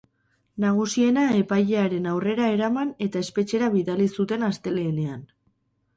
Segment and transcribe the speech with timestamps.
[0.61, 5.25] Nagusiena epailearen aurrera eraman eta espetxera bidali zuten astelehenean.